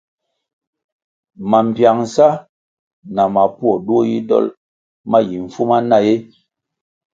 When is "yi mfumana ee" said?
5.27-6.19